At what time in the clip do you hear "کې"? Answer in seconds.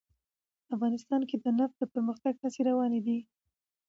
1.29-1.35